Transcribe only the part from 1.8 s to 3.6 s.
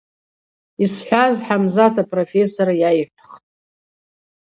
апрофессор йайхӏвхтӏ.